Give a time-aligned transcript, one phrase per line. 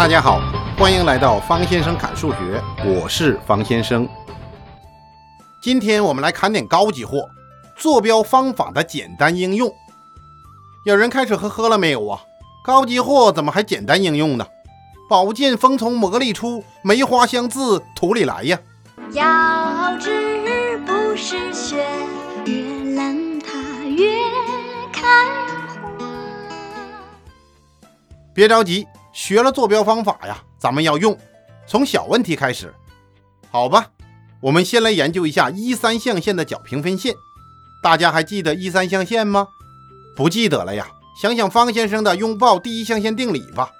[0.00, 0.40] 大家好，
[0.78, 4.08] 欢迎来到方先生侃数学，我是方先生。
[5.60, 7.28] 今天我们来侃点高级货，
[7.76, 9.70] 坐标方法的简单应用。
[10.86, 12.18] 有人开始呵呵了没有啊？
[12.64, 14.46] 高级货怎么还简单应用呢？
[15.06, 18.58] 宝剑锋从磨砺出，梅花香自土里来呀。
[19.12, 21.86] 要知不是雪，
[22.46, 24.18] 越冷它越
[24.90, 25.26] 开
[25.98, 26.06] 花。
[28.32, 31.16] 别着急，学了坐标方法呀，咱们要用，
[31.66, 32.72] 从小问题开始，
[33.50, 33.90] 好吧？
[34.40, 37.14] 我们先来研究一下一三象限的角平分线。
[37.82, 39.48] 大家还记得一三象限吗？
[40.16, 40.86] 不记得了呀？
[41.20, 43.70] 想想方先生的拥抱第一象限定理吧。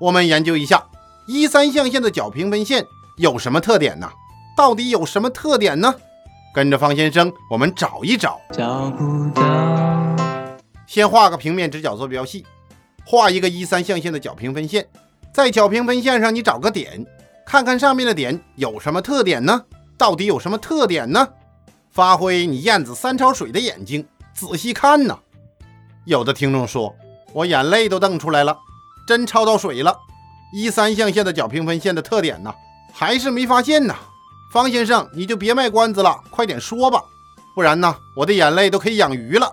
[0.00, 0.84] 我们研究一下
[1.26, 4.10] 一三象限的角平分线有什么特点呢？
[4.56, 5.94] 到底有什么特点呢？
[6.54, 8.38] 跟着方先生，我们找一找。
[8.52, 9.42] 找不到，
[10.86, 12.44] 先画个平面直角坐标系，
[13.04, 14.86] 画一个一三象限的角平分线，
[15.32, 17.04] 在角平分线上你找个点，
[17.44, 19.64] 看看上面的点有什么特点呢？
[19.98, 21.28] 到底有什么特点呢？
[21.90, 25.18] 发挥你燕子三抄水的眼睛，仔细看呐。
[26.04, 26.94] 有的听众说，
[27.32, 28.58] 我眼泪都瞪出来了，
[29.06, 29.96] 真抄到水了。
[30.54, 32.52] 一三象限的角平分线的特点呢，
[32.92, 33.94] 还是没发现呢。
[34.52, 37.02] 方先生，你就别卖关子了，快点说吧，
[37.54, 39.50] 不然呢，我的眼泪都可以养鱼了。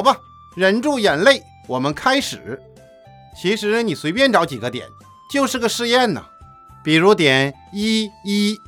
[0.00, 0.18] 好吧，
[0.54, 2.58] 忍住眼泪，我们开始。
[3.38, 4.88] 其实你随便找几个点，
[5.30, 6.24] 就是个试验呢。
[6.82, 8.58] 比如点一一，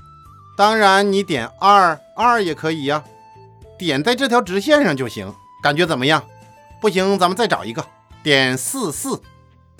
[0.58, 3.02] 当然你点二二也可以呀、
[3.78, 5.34] 点在这条直线上就行。
[5.62, 6.22] 感觉怎么样？
[6.82, 7.82] 不行，咱们再找一个
[8.22, 9.18] 点四四。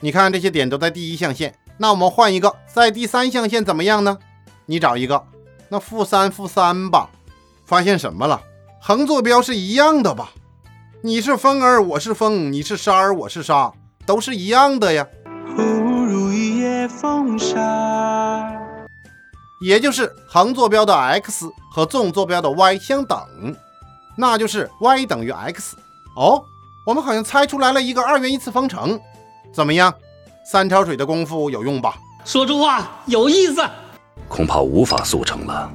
[0.01, 4.17] 你看这些点都在第一象限，那我们换一个，在第三象限怎么样呢？
[4.65, 5.23] 你找一个，
[5.69, 7.11] 那负三负三吧。
[7.67, 8.41] 发现什么了？
[8.81, 10.33] 横坐标是一样的吧？
[11.05, 13.73] 你是风儿，我是风；你是沙儿，我是沙，
[14.07, 15.05] 都是一样的呀。
[15.49, 18.49] 忽如一夜风沙。
[19.61, 23.19] 也就是横坐标的 x 和纵坐标的 y 相等，
[24.17, 25.77] 那就是 y 等于 x。
[26.15, 26.41] 哦，
[26.87, 29.01] 我们好像猜出来了一个二元一次方程，
[29.53, 29.93] 怎么样？
[30.45, 31.97] 三条水的功夫有用吧？
[32.25, 33.61] 说出话有意思。
[34.29, 35.69] 恐怕无法速成了。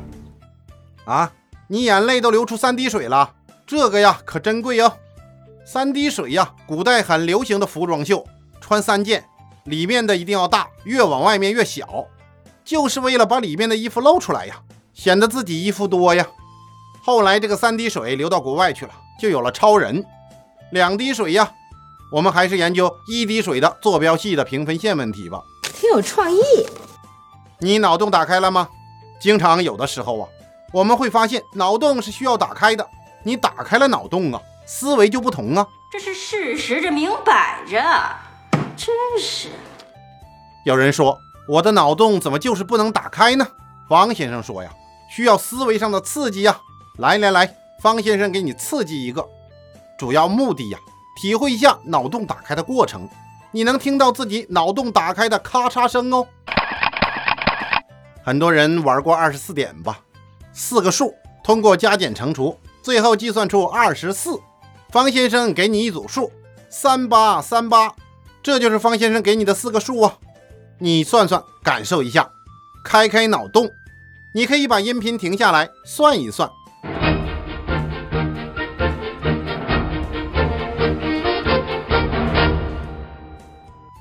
[1.03, 1.29] 啊，
[1.67, 3.29] 你眼泪都流出三滴水了，
[3.65, 4.93] 这个呀可珍贵哦。
[5.69, 8.25] 三滴水呀，古代很流行的服装秀，
[8.61, 9.25] 穿三件，
[9.65, 12.05] 里面的一定要大，越往外面越小，
[12.63, 14.61] 就是为了把里面的衣服露出来呀，
[14.93, 16.25] 显得自己衣服多呀。
[17.03, 20.01] 后来这个三滴水流到国外去了，就有了超人。
[20.71, 21.51] 两滴水呀，
[22.13, 25.41] 我们还是研究一滴水的坐标系的平分线问题吧。
[25.63, 26.39] 挺有创意。
[27.59, 28.69] 你脑洞打开了吗？
[29.19, 30.29] 经常有的时候啊，
[30.71, 32.87] 我们会发现脑洞是需要打开的。
[33.23, 35.65] 你打开了脑洞啊，思维就不同啊。
[35.89, 37.81] 这是事实，这明摆着，
[38.75, 39.47] 真是。
[40.65, 41.17] 有人说
[41.47, 43.47] 我的脑洞怎么就是不能打开呢？
[43.87, 44.69] 方先生说呀，
[45.09, 46.59] 需要思维上的刺激呀。
[46.97, 49.25] 来来来，方先生给你刺激一个，
[49.97, 50.77] 主要目的呀，
[51.21, 53.07] 体会一下脑洞打开的过程。
[53.51, 56.27] 你能听到自己脑洞打开的咔嚓声哦。
[58.25, 59.99] 很多人玩过二十四点吧？
[60.51, 64.37] 四个数通过加减乘除，最后计算出二十四。
[64.89, 66.31] 方先生给你一组数，
[66.69, 67.93] 三八三八，
[68.41, 70.17] 这就是方先生给你的四个数啊。
[70.79, 72.29] 你算算，感受一下，
[72.85, 73.69] 开开脑洞。
[74.33, 76.49] 你可以把音频停下来算一算。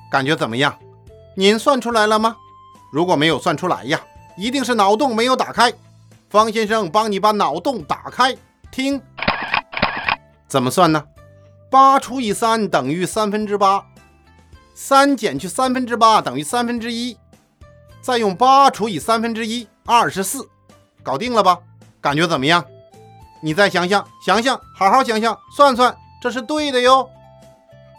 [0.08, 0.78] 感觉怎么样？
[1.34, 2.36] 您算出来了吗？
[2.92, 4.00] 如果没有算出来呀，
[4.36, 5.72] 一定是脑洞没有打开。
[6.30, 8.36] 方先生帮你把脑洞打开，
[8.70, 9.00] 听，
[10.48, 11.04] 怎么算呢？
[11.70, 13.84] 八除以三等于三分之八，
[14.74, 17.18] 三减去三分之八等于三分之一，
[18.00, 20.48] 再用八除以三分之一，二十四，
[21.02, 21.58] 搞定了吧？
[22.00, 22.64] 感觉怎么样？
[23.42, 27.08] 你再想想，想想，好好想想，算算，这是对的哟。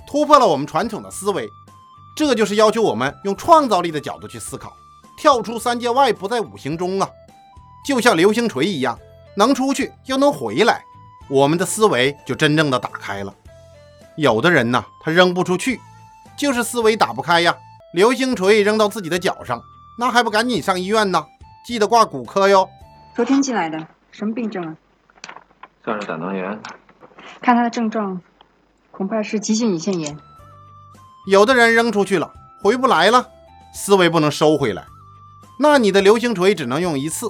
[0.08, 1.50] 突破了我们传统的思维，
[2.16, 4.72] 这就是要求我们用创造力的角度去思考，
[5.18, 7.10] 跳出三界外，不在五行中啊。
[7.86, 8.98] 就像流星锤一样，
[9.36, 10.84] 能出去又能回来，
[11.30, 13.34] 我们的思维就真正的打开了。
[14.16, 15.80] 有的人呢，他扔不出去，
[16.38, 17.56] 就是思维打不开呀。
[17.94, 19.62] 流星锤扔到自己的脚上，
[19.98, 21.26] 那还不赶紧上医院呢？
[21.66, 22.70] 记得挂骨科哟。
[23.16, 24.76] 昨天进来的，什么病症啊？
[25.84, 26.60] 算是胆囊炎，
[27.42, 28.22] 看他的症状，
[28.92, 30.18] 恐怕是急性胰腺炎。
[31.28, 33.30] 有的人扔出去了，回不来了，
[33.74, 34.86] 思维不能收回来，
[35.60, 37.30] 那你的流星锤只能用一次，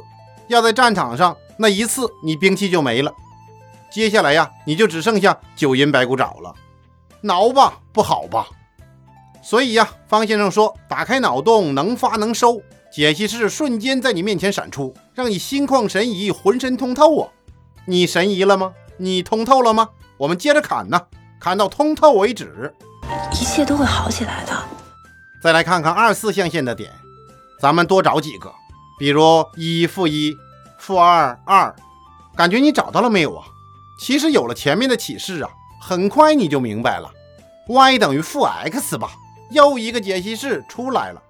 [0.49, 3.13] 要在战场上那一次你兵器就没了。
[3.89, 6.53] 接下来呀，你就只剩下九阴白骨爪了。
[7.21, 8.47] 挠吧，不好吧？
[9.41, 12.61] 所以呀，方先生说，打开脑洞，能发能收，
[12.91, 17.29] 解析式瞬间在你面前闪出，让你心旷神怡，浑身通透啊！
[17.85, 18.73] 你神怡了吗？
[18.97, 19.89] 你通透了吗？
[20.17, 21.01] 我们接着砍呢，
[21.39, 22.73] 砍到通透为止。
[23.31, 24.51] 一切都会好起来的。
[25.41, 26.91] 再来看看二四象限的点，
[27.61, 28.51] 咱们多找几个，
[28.99, 30.35] 比如一负一、
[30.77, 31.73] 负二二，
[32.35, 33.45] 感觉你找到了没有啊？
[33.97, 35.49] 其实有了前面的启示啊，
[35.81, 37.11] 很快你就明白了
[37.67, 39.11] ，y 等于负 x 吧？
[39.51, 41.21] 又一个解析式出来了。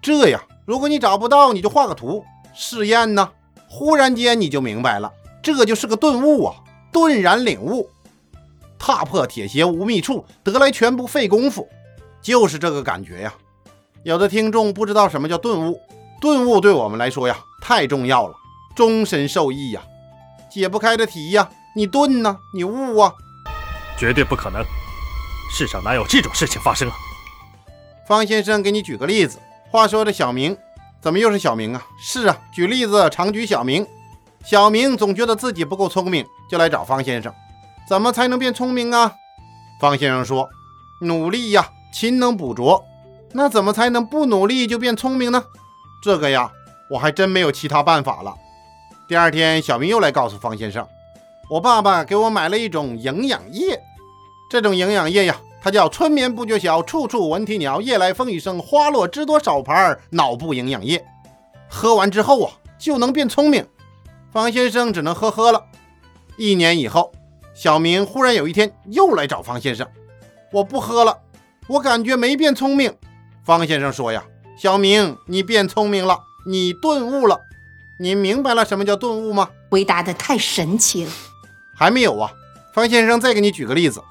[0.00, 2.24] 这样，如果你找不到，你就画个图
[2.54, 3.30] 试验呢。
[3.70, 5.12] 忽然间你就明白了，
[5.42, 6.54] 这就是个顿悟啊！
[6.90, 7.90] 顿然领悟，
[8.78, 11.68] 踏破铁鞋无觅处，得来全不费工夫，
[12.22, 13.34] 就是这个感觉呀。
[14.04, 15.78] 有的听众不知道什么叫顿悟，
[16.20, 18.34] 顿悟对我们来说呀太重要了，
[18.74, 19.82] 终身受益呀。
[20.50, 23.12] 解不开的题呀，你顿呢，你悟啊，
[23.98, 24.64] 绝对不可能，
[25.50, 26.94] 世上哪有这种事情发生啊？
[28.06, 29.38] 方先生给你举个例子。
[29.70, 30.56] 话说这小明
[31.02, 31.82] 怎么又是小明啊？
[32.00, 33.86] 是啊，举例子常举小明。
[34.44, 37.32] 小明总觉得自己不够聪明，就来找方先生。
[37.86, 39.12] 怎么才能变聪明啊？
[39.80, 40.48] 方先生说
[41.02, 42.82] ：“努力呀，勤能补拙。
[43.32, 45.44] 那怎么才能不努力就变聪明呢？
[46.02, 46.50] 这个呀，
[46.90, 48.34] 我还真没有其他办法了。”
[49.08, 50.86] 第二天，小明又来告诉方先生
[51.48, 53.80] ：“我爸爸给我买了一种营养液，
[54.50, 57.80] 这种营养液呀。”它叫春眠不觉晓，处处闻啼鸟。
[57.80, 59.98] 夜来风雨声，花落知多少盘。
[60.10, 61.02] 脑部营养液，
[61.70, 63.66] 喝完之后啊，就能变聪明。
[64.30, 65.64] 方先生只能呵呵了。
[66.36, 67.10] 一年以后，
[67.54, 69.88] 小明忽然有一天又来找方先生
[70.52, 71.18] ：“我不喝了，
[71.66, 72.94] 我感觉没变聪明。”
[73.42, 74.22] 方先生说：“呀，
[74.58, 77.40] 小明，你变聪明了，你顿悟了。
[77.98, 81.10] 你明白了什么叫顿悟吗？”回答的太神奇了。
[81.76, 82.30] 还没有啊。
[82.72, 84.02] 方先生再给你举个例子。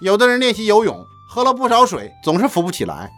[0.00, 3.10] 有的人练习游泳，喝了不少水，总是浮不起来。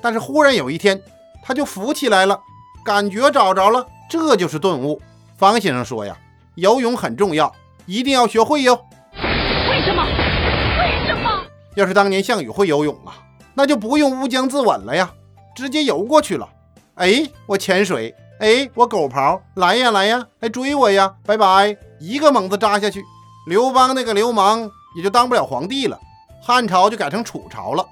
[0.00, 1.00] 但是忽然有一天，
[1.42, 2.38] 他就浮起来了，
[2.84, 5.00] 感觉找着了，这就是顿悟。
[5.36, 6.16] 方先生说呀，
[6.54, 7.52] 游泳很重要，
[7.86, 8.74] 一定要学会哟。
[9.14, 10.04] 为什么？
[10.04, 11.42] 为什么？
[11.74, 13.18] 要是当年项羽会游泳啊，
[13.54, 15.10] 那就不用乌江自刎了呀，
[15.54, 16.48] 直接游过去了。
[16.94, 23.02] 哎，我潜水，哎，我狗刨，来呀来呀，来追我呀，拜拜，一个猛子扎下去，
[23.46, 25.98] 刘邦那个流氓也就当不了皇帝了。
[26.42, 27.84] 汉朝就改成楚朝了。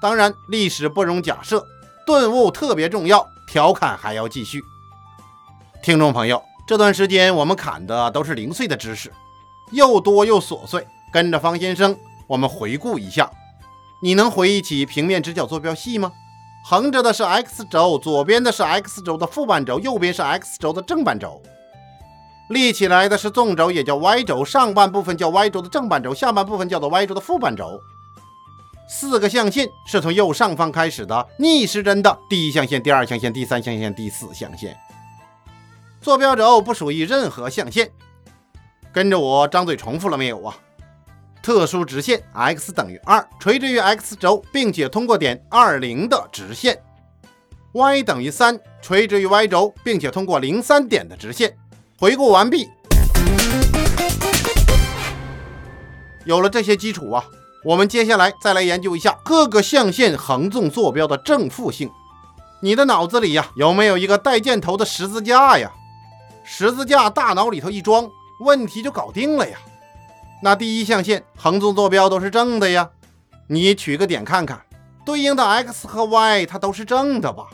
[0.00, 1.64] 当然，历史不容假设，
[2.06, 3.26] 顿悟特别重要。
[3.48, 4.60] 调侃还要继续。
[5.82, 9.10] 听众朋友，这段时间我们砍的都是零碎的知识，
[9.70, 10.86] 又多又琐碎。
[11.12, 11.96] 跟着方先生，
[12.26, 13.30] 我们回顾一下。
[14.02, 16.12] 你能回忆起平面直角坐标系吗？
[16.68, 21.40] 横着的是 x 轴，左边的是 x 轴的负半轴，右边是 x 轴的正半轴。
[22.48, 27.80] 立起来的是纵轴，也叫 y 轴，上半部分叫 y 轴的正半轴，下半部分叫做 y 轴的负半轴。
[28.88, 34.76] 四个象限是从右上方开始的逆时针的第一象限、第二象限、第三象限、第四象限。
[36.00, 37.92] 坐标轴不属于任何象限。
[38.92, 40.56] 跟着我张嘴重复了没有啊？
[41.46, 46.76] 特殊直线 x 等于二，垂直于 x 轴，并且通过点二零的直线。
[47.70, 51.56] y 等于三，垂直于 y 轴，并且通过零三点的直线。
[52.00, 52.68] 回顾完毕。
[56.24, 57.24] 有了这些基础啊。
[57.64, 61.88] 我们接下来再来研究一下各个象限横纵坐标的正负性。
[62.60, 65.70] 你的脑子里呀有没有一个带箭头的十字架呀？
[66.42, 69.56] 十字架大脑里头一装，问题就搞定了呀。
[70.42, 72.90] 那第一象限横纵坐标都是正的呀，
[73.46, 74.60] 你取个点看看，
[75.04, 77.46] 对应的 x 和 y 它都是正的吧？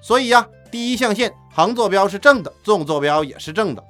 [0.00, 3.82] 所以呀，第一象限横坐标是正的，纵坐标也是正的。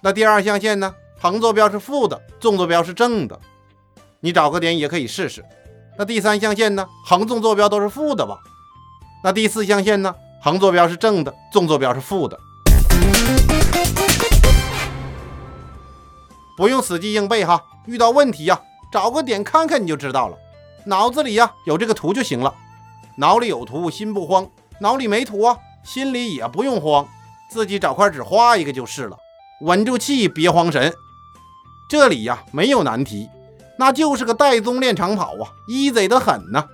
[0.00, 0.94] 那第二象限呢？
[1.20, 3.38] 横坐标是负的，纵坐标是正的。
[4.20, 5.44] 你找个点也可以试试。
[5.96, 6.86] 那第三象限呢？
[7.04, 8.38] 横纵坐标都是负的吧？
[9.22, 10.14] 那第四象限呢？
[10.42, 12.38] 横坐标是正的，纵坐标是负的。
[16.56, 18.60] 不用死记硬背哈，遇到问题呀，
[18.92, 20.36] 找个点看看你就知道了。
[20.86, 22.54] 脑子里呀有这个图就行了。
[23.16, 24.48] 脑里有图心不慌，
[24.80, 27.06] 脑里没图啊，心里也不用慌，
[27.48, 29.16] 自己找块纸画一个就是了。
[29.60, 30.92] 稳住气，别慌神。
[31.88, 33.28] 这里呀没有难题。
[33.76, 36.64] 那就是个戴宗练长跑啊，easy 得很呢。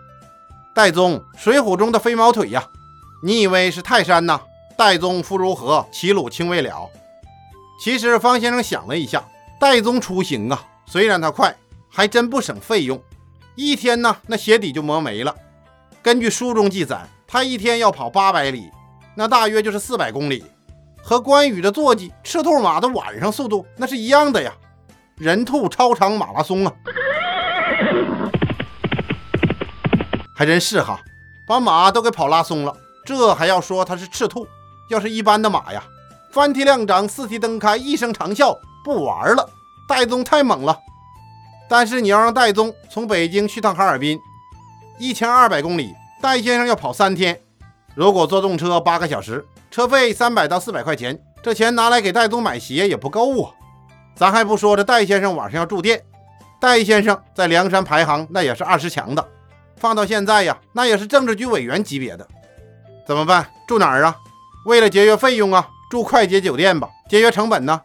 [0.75, 2.69] 戴宗，水浒中的飞毛腿呀，
[3.23, 4.41] 你以为是泰山呐？
[4.77, 5.87] 戴宗夫如何？
[5.91, 6.89] 齐鲁青未了。
[7.83, 9.25] 其实方先生想了一下，
[9.59, 11.57] 戴宗出行啊，虽然它快，
[11.89, 13.01] 还真不省费用。
[13.55, 15.33] 一天呢，那鞋底就磨没了。
[16.03, 18.69] 根据书中记载，他一天要跑八百里，
[19.15, 20.45] 那大约就是四百公里。
[21.01, 24.53] 和关羽的坐骑赤兔马的晚上速度那是一样的呀，
[25.15, 26.73] 人兔超长马拉松啊！
[30.35, 31.01] 还真是哈，
[31.47, 34.45] 把马都给跑拉松了，这还要说它是赤兔？
[34.91, 35.85] 要是一般的马呀，
[36.33, 39.49] 三蹄亮掌，四蹄蹬开，一声长啸，不玩了。
[39.91, 40.79] 戴宗太猛了，
[41.69, 44.21] 但是你要让戴宗从北京去趟哈尔滨，
[45.01, 45.93] 一千二百公里，
[46.23, 47.41] 戴先生要跑三天，
[47.97, 53.51] 如果坐动车八个小时，车费三百到四百块钱，这钱拿来给戴宗买鞋也不够啊。
[54.15, 56.01] 咱还不说这戴先生晚上要住店，
[56.61, 59.29] 戴先生在梁山排行那也是二十强的。
[59.77, 62.25] 放到现在呀，那也是政治局委员级别的，
[63.05, 63.45] 怎么办？
[63.67, 64.17] 住哪儿啊？
[64.67, 67.81] 为了节约费用啊，住快捷酒店吧，节约成本呢。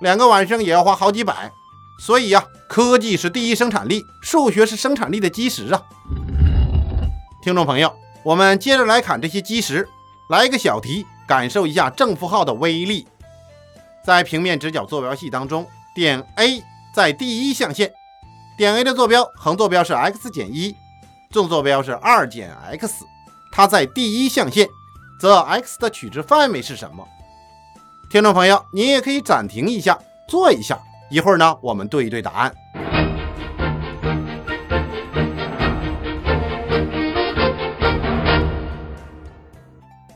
[0.00, 1.50] 两个晚上也要花好几百，
[1.98, 5.82] 所以呀，科技是第一生产力，数学是生产力的基石啊。
[7.42, 9.88] 听众朋友，我们接着来看这些基石，
[10.28, 13.08] 来一个小题，感受一下正负号的威力。
[14.04, 16.62] 在平面直角坐标系当中，点 A
[16.94, 17.90] 在第一象限，
[18.58, 20.74] 点 A 的坐标横坐标是 x 减一。
[21.30, 23.04] 纵坐标是二减 x，
[23.50, 24.68] 它在第一象限，
[25.18, 27.06] 则 x 的取值范围是什么？
[28.08, 29.98] 听众朋友，你也可以暂停一下，
[30.28, 30.78] 做一下，
[31.10, 32.54] 一会儿呢，我们对一对答案。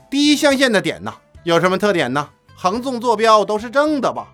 [0.09, 2.29] 第一象限的点呢，有什么特点呢？
[2.55, 4.27] 横纵坐标都是正的吧？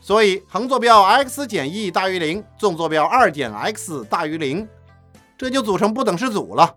[0.00, 4.66] 所以横坐标 x 减一大于零，纵坐标二减 x 大于零。
[5.36, 6.76] 这就组成不等式组了，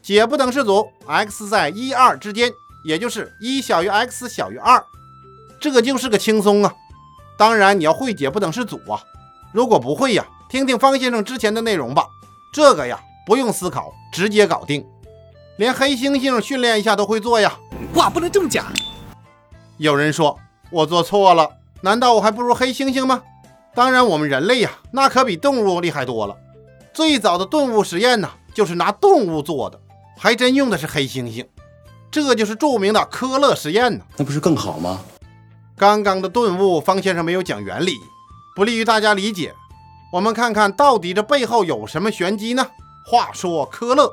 [0.00, 2.50] 解不等式组，x 在一二之间，
[2.86, 4.82] 也就是一小于 x 小于二，
[5.70, 6.74] 这就是个轻松啊。
[7.38, 9.00] 当然你要会解不等式组啊，
[9.52, 12.04] 如果不会呀，听听方先生之前的内容吧。
[12.52, 14.84] 这个呀不用思考，直接搞定，
[15.56, 17.56] 连黑猩猩训练一下都会做呀。
[17.94, 18.66] 话不能这么讲。
[19.78, 20.38] 有人说
[20.70, 21.48] 我做错了，
[21.80, 23.22] 难道我还不如黑猩猩吗？
[23.74, 26.36] 当然我们人类呀，那可比动物厉害多了。
[26.92, 29.80] 最早的动物实验呢，就是拿动物做的，
[30.18, 31.46] 还真用的是黑猩猩，
[32.10, 34.04] 这就是著名的科勒实验呢。
[34.16, 35.00] 那不是更好吗？
[35.76, 37.98] 刚刚的顿悟，方先生没有讲原理，
[38.54, 39.54] 不利于大家理解。
[40.12, 42.66] 我们看看到底这背后有什么玄机呢？
[43.04, 44.12] 话说科勒，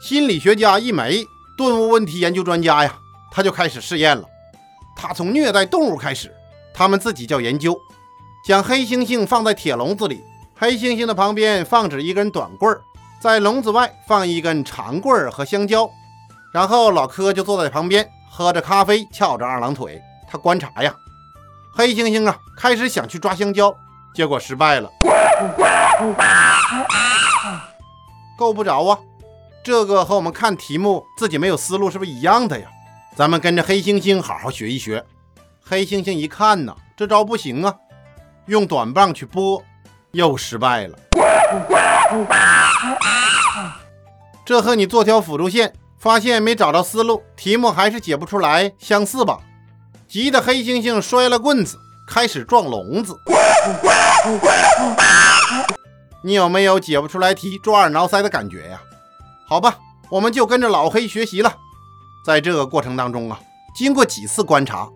[0.00, 1.26] 心理学家一枚，
[1.58, 2.96] 顿悟问题研究专家呀，
[3.30, 4.24] 他就开始试验了。
[4.96, 6.32] 他从虐待动物开始，
[6.72, 7.78] 他们自己叫研究，
[8.46, 10.22] 将黑猩猩放在铁笼子里。
[10.54, 12.80] 黑猩猩的旁边放置一根短棍儿，
[13.20, 15.90] 在笼子外放一根长棍儿和香蕉，
[16.54, 20.00] 然后老柯就坐在旁边喝着咖啡，翘着二郎腿。
[20.32, 20.94] 他观察呀，
[21.74, 23.76] 黑猩猩啊开始想去抓香蕉，
[24.14, 24.90] 结果失败了，
[28.38, 28.98] 够不着啊。
[29.62, 32.66] 这个和我们看题目自己没有思路是不是一样的呀？
[33.14, 35.04] 咱们跟着黑猩猩好好学一学。
[35.62, 37.74] 黑猩猩一看呢，这招不行啊，
[38.46, 39.62] 用短棒去拨。
[40.12, 40.98] 又失败了，
[44.46, 49.38] 这和你做条辅助线，发现没找到思路，题目还是解不出来，相似吧？
[50.12, 53.16] 急得黑猩猩摔了棍子，开始撞笼子。
[56.22, 58.78] 你有没有解不出来题抓耳挠腮的感觉呀？
[59.48, 59.78] 好吧，
[60.10, 61.56] 我们就跟着老黑学习了。
[62.26, 63.40] 在这个过程当中啊，
[63.74, 64.86] 经过几次观察，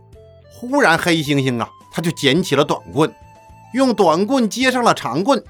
[0.52, 3.10] 忽然黑猩猩啊，他就捡起了短棍。
[3.72, 5.42] 用短棍接上了长棍，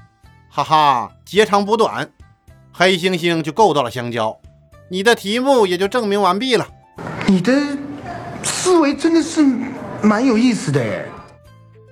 [0.48, 2.08] 哈哈，截长补短，
[2.72, 4.38] 黑猩猩就够到了香蕉。
[4.92, 6.68] 你的题目也就证明完毕了。
[7.26, 7.52] 你的
[8.46, 9.44] 思维真的是
[10.02, 11.06] 蛮有意思的哎。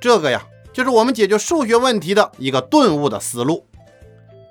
[0.00, 0.42] 这个呀，
[0.72, 3.66] 就是我们解决数学问题的一个顿悟的思路。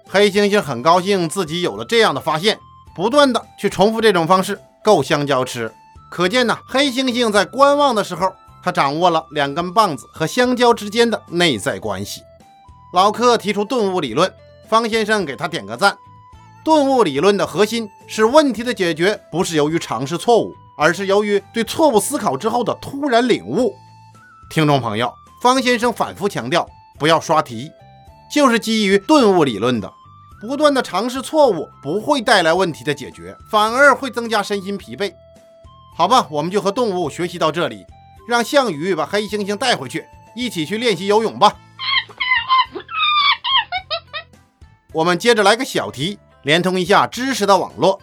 [0.07, 2.59] 黑猩猩很高兴自己有了这样的发现，
[2.95, 5.71] 不断的去重复这种方式够香蕉吃。
[6.11, 8.33] 可见呢，黑猩猩在观望的时候。
[8.65, 12.21] 他掌握了两根棒子和香蕉之间的内在关系。
[12.93, 14.33] 老克提出顿悟理论，
[14.69, 15.97] 方先生给他点个赞。
[16.63, 23.73] 顿悟理论的核心是问题的解决不是由于尝试错误，而是由于对错误思考之后的突然领悟。
[24.49, 26.67] 听众朋友，方先生反复强调，
[26.99, 27.71] 不要刷题，
[28.31, 29.91] 就是基于顿悟理论的。
[30.41, 35.13] 不断的尝试错误不会带来问题的解决，反而会增加身心疲惫。
[35.95, 37.85] 好吧，我们就和动物学习到这里。
[38.27, 41.55] 让项羽把黑猩猩带回去，一起去练习游泳吧。
[44.93, 47.99] 我们接着来个小题，连通一下知识的网络。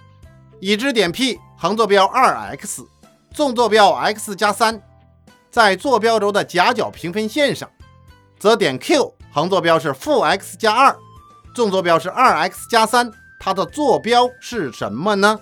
[0.61, 2.87] 已知点 P 横坐标二 x，
[3.35, 4.81] 纵坐标 x 加三，
[5.51, 7.69] 在坐标轴的夹角平分线上，
[8.39, 10.97] 则点 Q 横坐标是负 x 加二，
[11.55, 15.39] 纵坐标是二 x 加三，它的坐标是什么呢？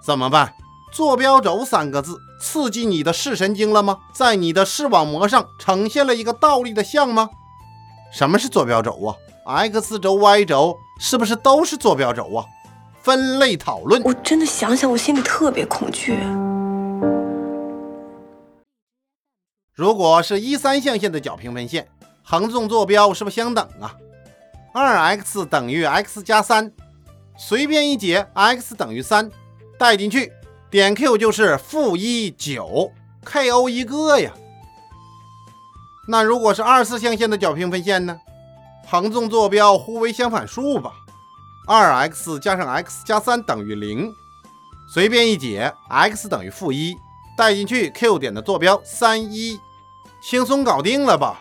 [0.00, 0.54] 怎么办？
[0.92, 2.16] 坐标轴三个字。
[2.40, 3.98] 刺激你的视神经了吗？
[4.14, 7.28] 在你的视网膜上呈现了一个倒立的像吗？
[8.12, 8.92] 什么是坐标轴
[9.44, 12.44] 啊？x 轴、y 轴是不是都是坐标轴啊？
[13.02, 14.02] 分类讨论。
[14.04, 16.16] 我真的想想，我心里特别恐惧。
[19.74, 21.88] 如果是一三象限的角平分线，
[22.22, 23.96] 横纵坐标是不是相等啊？
[24.72, 26.70] 二 x 等于 x 加三，
[27.36, 29.30] 随便一解，x 等于三，
[29.78, 30.32] 带进去，
[30.70, 32.92] 点 q 就是负一九
[33.24, 34.32] ，ko 一个呀。
[36.08, 38.20] 那如果是二四象限的角平分线呢？
[38.86, 40.92] 横纵坐标互为相反数吧。
[41.64, 44.12] 二 x 加上 x 加三等于零，
[44.88, 46.96] 随便一解，x 等于负一，
[47.36, 49.60] 带进去 q 点的坐标三一，
[50.20, 51.40] 轻松搞定了吧？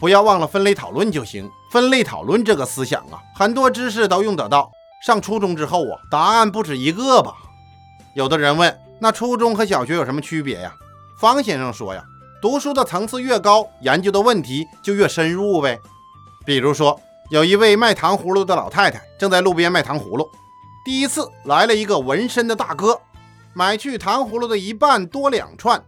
[0.00, 1.50] 不要忘了分类讨论就行。
[1.70, 4.70] 分类讨论这个思想啊，很多知识都用得到。
[5.04, 7.34] 上初中之后啊，答案不止一个吧？
[8.14, 10.74] 有的人问，那初中和小学有什么区别呀？
[11.18, 12.02] 方先生说呀，
[12.40, 15.78] 读书的层次越高，研究的问题就越深入呗。
[16.46, 16.98] 比如说。
[17.30, 20.30] 有一位卖糖葫芦的老太太正在路边卖糖葫芦，
[20.84, 23.00] 第一次来了一个纹身的大哥，
[23.54, 25.82] 买去糖葫芦的一半多两串。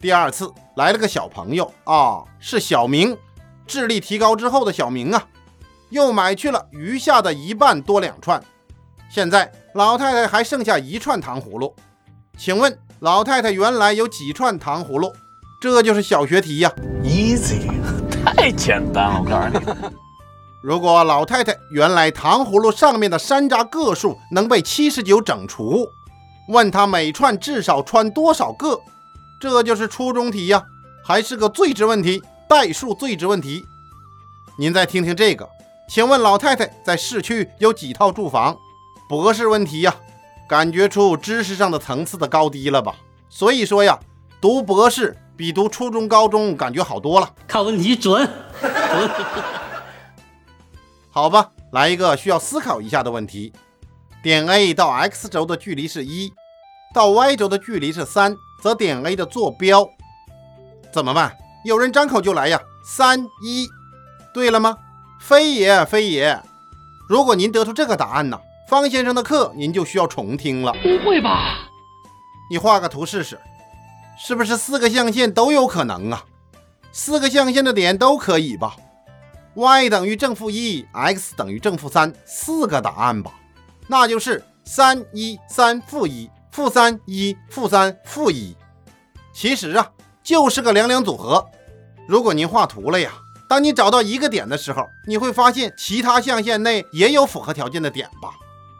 [0.00, 3.16] 第二次来了个小朋友啊，是小明，
[3.66, 5.26] 智力提高之后的小明啊，
[5.90, 8.42] 又买去了余下的一半多两串。
[9.08, 11.72] 现在老太太还剩下一串糖葫芦，
[12.36, 15.12] 请问老太太原来有几串糖葫芦？
[15.60, 16.70] 这就是小学题呀
[17.04, 17.70] ，easy，
[18.22, 19.96] 太简单了，我告诉你。
[20.64, 25.86] 如果老太太原来糖葫芦上面的山楂个数能被七十九整除，
[26.48, 28.80] 问她每串至少穿多少个？
[29.38, 30.64] 这就是初中题呀，
[31.04, 33.62] 还是个最值问题，代数最值问题。
[34.58, 35.46] 您再听听这个，
[35.86, 38.56] 请问老太太在市区有几套住房？
[39.06, 39.94] 博士问题呀，
[40.48, 42.94] 感觉出知识上的层次的高低了吧？
[43.28, 43.98] 所以说呀，
[44.40, 47.30] 读博士比读初中、高中感觉好多了。
[47.46, 48.26] 看问题准。
[51.14, 53.52] 好吧，来一个需要思考一下的问题：
[54.20, 56.32] 点 A 到 x 轴的距离是一，
[56.92, 59.88] 到 y 轴的距离是三，则点 A 的坐标
[60.92, 61.32] 怎么办？
[61.64, 63.68] 有人张口就来呀，三一，
[64.34, 64.76] 对了吗？
[65.20, 66.42] 非也非也。
[67.08, 68.36] 如果您得出这个答案呢，
[68.68, 70.72] 方先生的课您就需要重听了。
[70.82, 71.68] 不会吧？
[72.50, 73.38] 你画个图试试，
[74.18, 76.24] 是不是四个象限都有可能啊？
[76.90, 78.74] 四个象限的点都可以吧
[79.54, 83.32] ？y 等于正负一，x 等于正负三，四个答案吧，
[83.86, 88.56] 那就是三一三负一负三一负三负一。
[89.32, 89.90] 其实啊，
[90.22, 91.44] 就是个两两组合。
[92.06, 93.12] 如果您画图了呀，
[93.48, 98.30] 当你找到一个点的时候，你会发现其他象限内也有符合条件的点吧？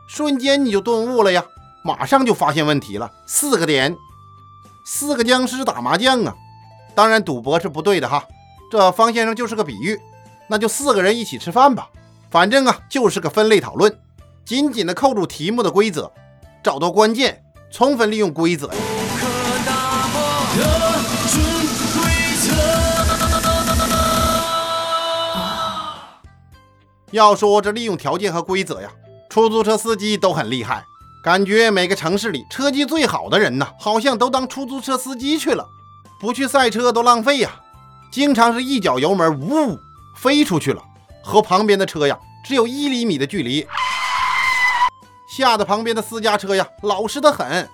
[0.08, 1.44] 瞬间你就顿悟了呀，
[1.82, 3.10] 马上就发现问题了。
[3.26, 3.96] 四个点，
[4.84, 6.34] 四个僵尸打麻将啊！
[6.94, 8.24] 当然赌博是不对的哈，
[8.70, 9.98] 这方先生就是个比喻。
[10.46, 11.88] 那就四个人一起吃饭吧，
[12.30, 13.98] 反正啊就是个分类讨论，
[14.44, 16.12] 紧紧的扣住题目的规则，
[16.62, 18.70] 找到关键，充分利用规则。
[27.10, 28.90] 要说这利用条件和规则呀，
[29.30, 30.84] 出租车司机都很厉害，
[31.22, 35.66] 感觉每个城市里车技最好的人呐，好像都当出租车司机去了，
[36.20, 37.50] 不去赛车都浪费呀，
[38.10, 39.78] 经常是一脚油门，呜。
[40.14, 40.82] 飞出去了，
[41.22, 43.66] 和旁边的车呀只有一厘米的距离，
[45.26, 47.68] 吓得旁边的私家车呀老实的很。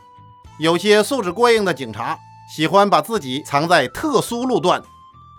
[0.59, 2.19] 有些素质过硬的警察
[2.55, 4.83] 喜欢把自己藏在特殊路段，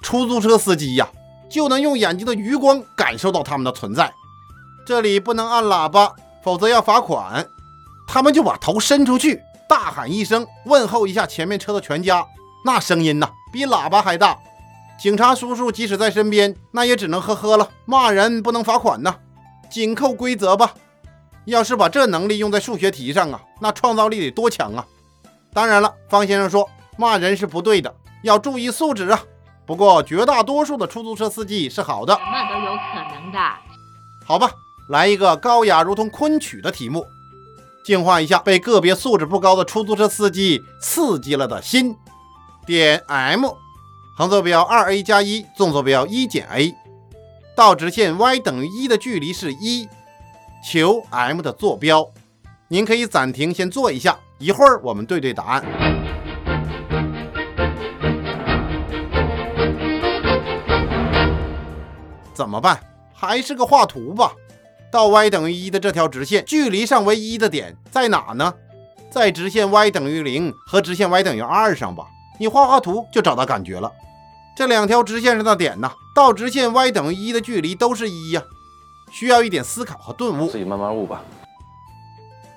[0.01, 1.07] 出租车司机呀
[1.49, 4.11] 就能用眼睛的余光感受到他们的存在。
[4.85, 7.47] 这里不能按喇叭，否则要罚款。
[8.07, 12.25] 他们就把头伸出去，大喊一声，问候一下前面车的全家，
[12.65, 14.37] 那声音呐比喇叭还大。
[15.01, 17.67] 警察叔叔即使在身边，那也只能呵呵了。
[17.85, 19.15] 骂人不能罚款呐，
[19.67, 20.75] 紧扣规则吧。
[21.45, 24.85] 要是把这能力用在数学题上啊，那创造力得多强啊！
[25.55, 29.19] 当然了，方先生说骂人是不对的，要注意素质啊。
[29.65, 33.39] 不过绝大多数的出租车司机是好的，什么都有可能的。
[34.23, 34.51] 好吧，
[34.89, 37.03] 来一个高雅如同昆曲的题目，
[37.83, 41.95] 净化一下被个别素质不高的出租车司机刺激了的心。
[42.67, 43.47] 点 M。
[44.17, 46.75] 横坐标二 a 加一，纵坐标一减 a，
[47.55, 49.87] 到直线 y 等于一的距离是一，
[50.69, 52.05] 求 m 的坐标。
[52.67, 55.63] 您可以暂停先做一下，一会儿我们对对答案。
[62.33, 62.79] 怎么办？
[63.13, 64.33] 还是个画图吧。
[64.91, 68.53] 到 y 等于一的这条直线，距离上为一的点在哪呢？
[69.09, 72.07] 在直线 y 等于零和直线 y 等于二上吧，
[72.41, 73.91] 你画画图就找到感觉了。
[74.57, 78.41] 这两条直线上的点呢，到直线 y 等于一的距离都是一呀，
[79.11, 80.49] 需要一点思考和顿悟。
[80.49, 81.21] 自己慢慢悟吧。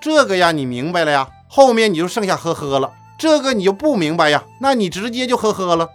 [0.00, 2.94] 这个呀，你明白了呀，后面你就剩下呵呵了。
[3.18, 5.90] 这个你就不明白呀，那你直接就呵呵了。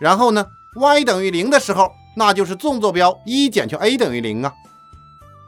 [0.00, 0.46] 然后呢
[0.80, 4.54] ，y 等于零的时候，那就是纵坐标一减去 a 等于零啊。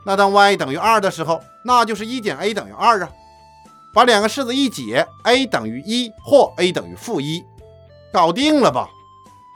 [0.04, 3.08] 那当 y 等于二的时候，那就是一减 a 等于二啊。
[3.94, 7.40] 把两个式子一解，a 等于一或 a 等于负一，
[8.14, 8.88] 搞定了吧？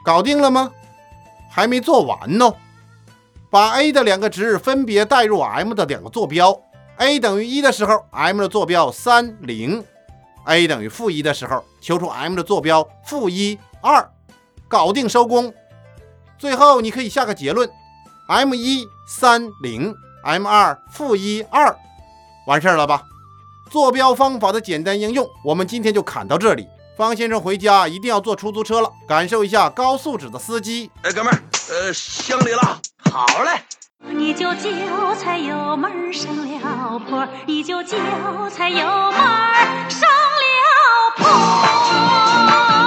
[0.03, 0.69] 搞定了吗？
[1.49, 2.53] 还没做完呢。
[3.49, 6.61] 把 a 的两个值分别代入 M 的两个坐标
[6.97, 9.81] ，a 等于一的时候，M 的坐标三零
[10.45, 14.11] ；a 等于负一的时候，求出 M 的坐标负一二，
[14.67, 15.53] 搞定收工。
[16.37, 17.71] 最后你可以下个结论
[18.27, 19.95] ：M 一三零
[20.25, 21.73] ，M 二负一二，
[22.45, 23.03] 完事儿了吧？
[23.71, 26.67] 坐标方法的简单应用，我们今天就侃到这里。
[26.99, 30.91] 方先生回家一定要坐出租车了，感受一下高素质的司机。
[31.01, 32.77] 哎，哥们儿，呃，乡里了，
[33.09, 33.61] 好嘞。
[34.01, 37.95] 你就脚踩油门上了坡，你就脚
[38.49, 39.15] 踩油门
[39.89, 42.78] 上了坡。